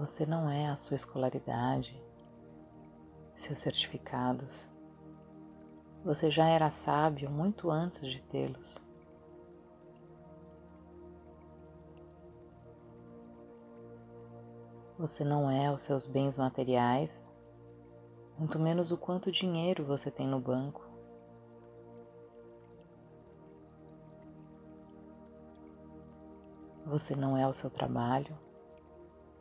[0.00, 2.02] Você não é a sua escolaridade,
[3.34, 4.70] seus certificados.
[6.02, 8.80] Você já era sábio muito antes de tê-los.
[14.98, 17.28] Você não é os seus bens materiais,
[18.38, 20.82] muito menos o quanto dinheiro você tem no banco.
[26.86, 28.34] Você não é o seu trabalho,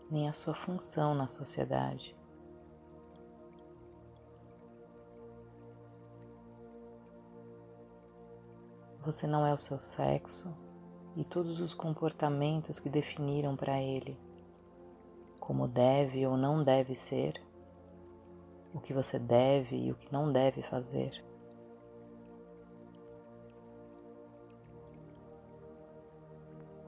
[0.09, 2.15] nem a sua função na sociedade.
[9.01, 10.55] Você não é o seu sexo
[11.15, 14.17] e todos os comportamentos que definiram para ele
[15.49, 17.43] como deve ou não deve ser,
[18.71, 21.25] o que você deve e o que não deve fazer.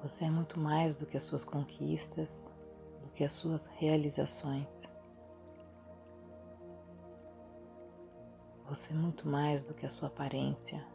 [0.04, 2.52] Você é muito mais do que as suas conquistas,
[3.14, 4.90] que as suas realizações.
[8.68, 10.86] Você é muito mais do que a sua aparência,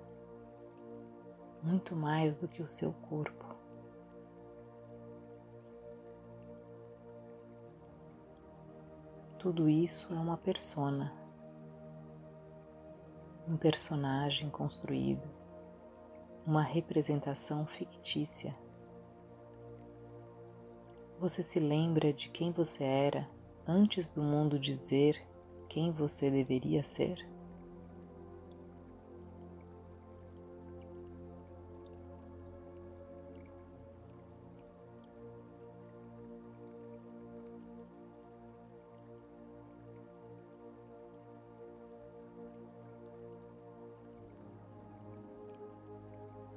[1.62, 3.44] muito mais do que o seu corpo.
[9.38, 11.12] Tudo isso é uma persona,
[13.46, 15.28] um personagem construído,
[16.46, 18.56] uma representação fictícia.
[21.18, 23.26] Você se lembra de quem você era
[23.66, 25.20] antes do mundo dizer
[25.66, 27.26] quem você deveria ser?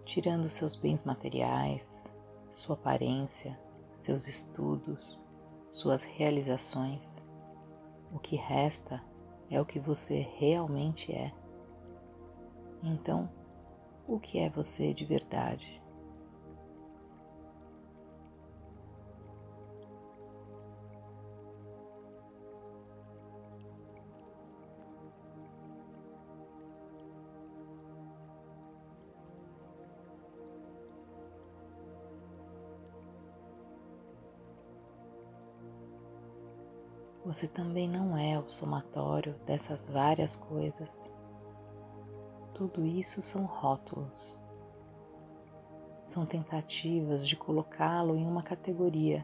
[0.09, 2.11] tirando seus bens materiais,
[2.49, 3.59] sua aparência,
[3.99, 5.19] seus estudos,
[5.69, 7.17] suas realizações,
[8.11, 9.03] o que resta
[9.49, 11.31] é o que você realmente é.
[12.83, 13.29] Então,
[14.07, 15.78] o que é você de verdade?
[37.29, 41.11] Você também não é o somatório dessas várias coisas.
[42.55, 44.35] Tudo isso são rótulos.
[46.01, 49.23] São tentativas de colocá-lo em uma categoria,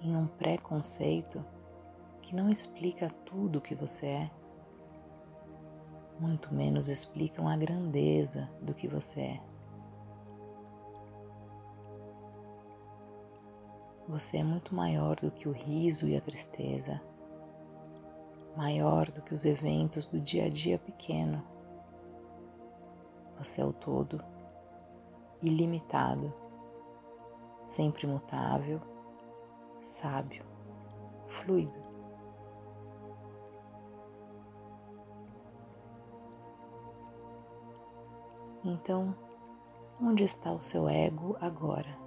[0.00, 1.44] em um preconceito
[2.22, 4.30] que não explica tudo o que você é,
[6.18, 9.53] muito menos explicam a grandeza do que você é.
[14.06, 17.00] Você é muito maior do que o riso e a tristeza,
[18.54, 21.42] maior do que os eventos do dia a dia pequeno.
[23.38, 24.22] Você é o todo,
[25.40, 26.34] ilimitado,
[27.62, 28.78] sempre mutável,
[29.80, 30.44] sábio,
[31.26, 31.82] fluido.
[38.62, 39.16] Então,
[40.00, 42.03] onde está o seu ego agora?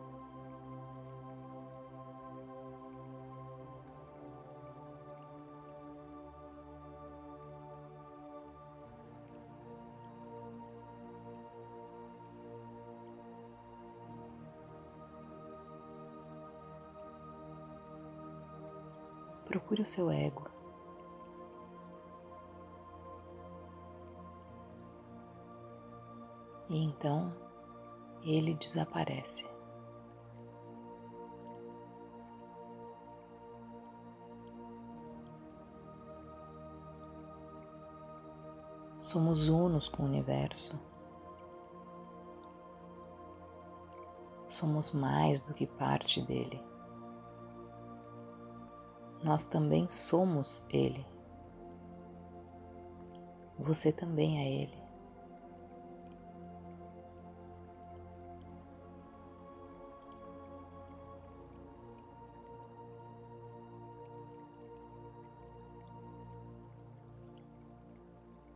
[19.58, 20.48] Procure o seu ego.
[26.70, 27.34] E então
[28.22, 29.50] ele desaparece.
[39.00, 40.78] Somos unos com o universo.
[44.46, 46.67] Somos mais do que parte dele
[49.24, 51.06] nós também somos Ele.
[53.60, 54.88] Você também é Ele.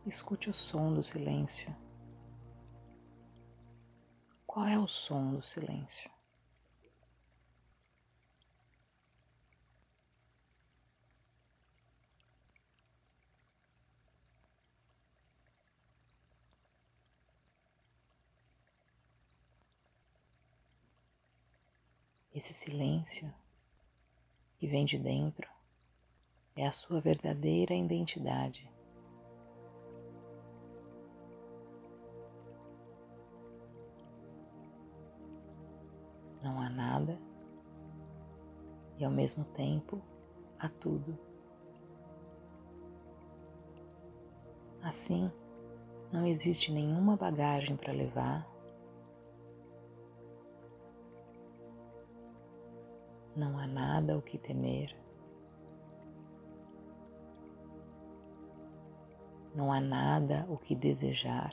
[0.04, 1.74] Escute o som do silêncio.
[4.46, 6.11] Qual é o som do silêncio?
[22.34, 23.32] Esse silêncio
[24.56, 25.46] que vem de dentro
[26.56, 28.70] é a sua verdadeira identidade.
[36.42, 37.20] Não há nada
[38.98, 40.00] e ao mesmo tempo
[40.58, 41.18] há tudo.
[44.82, 45.30] Assim,
[46.10, 48.51] não existe nenhuma bagagem para levar,
[53.36, 55.02] não há nada o que temer.
[59.54, 61.52] não há nada o que desejar.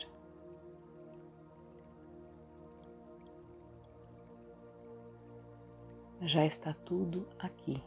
[6.21, 7.81] Já está tudo aqui.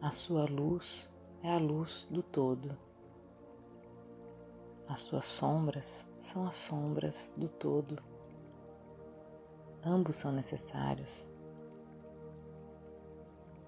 [0.00, 1.12] A sua luz
[1.42, 2.87] é a luz do todo.
[4.88, 7.96] As suas sombras são as sombras do todo.
[9.84, 11.30] Ambos são necessários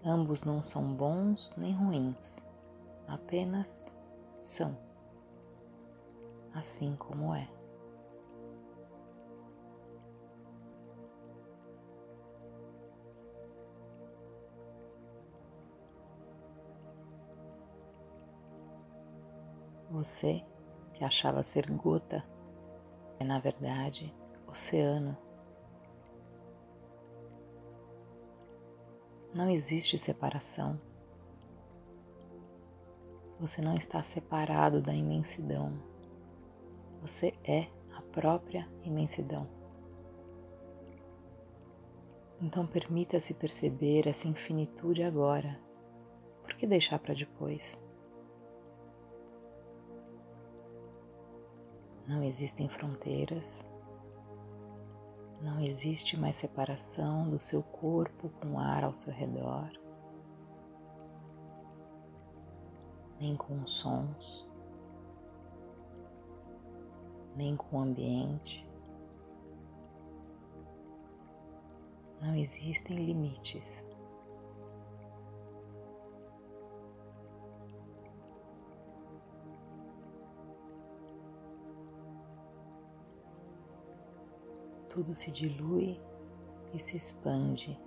[0.02, 2.42] Ambos não são bons nem ruins,
[3.06, 3.92] apenas
[4.34, 4.74] são,
[6.54, 7.46] assim como é.
[19.90, 20.42] Você
[21.00, 22.22] que achava ser gota
[23.18, 24.14] é, na verdade,
[24.46, 25.16] oceano.
[29.34, 30.78] Não existe separação.
[33.38, 35.72] Você não está separado da imensidão.
[37.00, 39.48] Você é a própria imensidão.
[42.42, 45.58] Então permita-se perceber essa infinitude agora.
[46.42, 47.78] Por que deixar para depois?
[52.10, 53.64] Não existem fronteiras,
[55.40, 59.70] não existe mais separação do seu corpo com o ar ao seu redor,
[63.20, 64.44] nem com os sons,
[67.36, 68.68] nem com o ambiente.
[72.20, 73.84] Não existem limites.
[84.90, 86.00] Tudo se dilui
[86.74, 87.80] e se expande.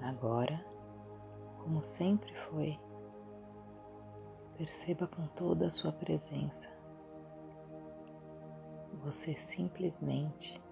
[0.00, 0.64] Agora,
[1.58, 2.78] como sempre foi,
[4.56, 6.70] perceba com toda a sua presença.
[9.02, 10.62] Você simplesmente